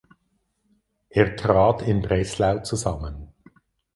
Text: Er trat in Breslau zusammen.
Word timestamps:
Er 1.11 1.35
trat 1.35 1.83
in 1.83 2.01
Breslau 2.01 2.57
zusammen. 2.63 3.35